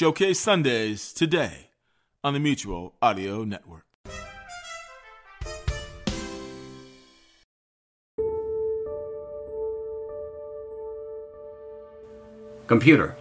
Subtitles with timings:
[0.00, 1.70] Showcase Sundays today
[2.22, 3.84] on the Mutual Audio Network.
[12.68, 13.16] Computer,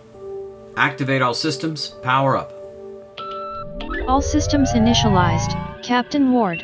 [0.75, 2.53] activate all systems, power up.
[4.07, 6.63] All systems initialized, Captain Ward.